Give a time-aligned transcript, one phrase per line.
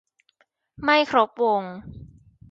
[0.83, 1.63] ไม่ครบวง